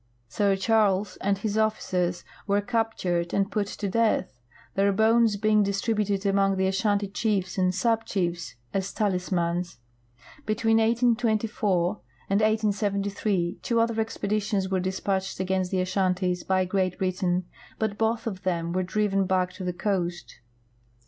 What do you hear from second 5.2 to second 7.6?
being distributed among the Ashanti cliiefs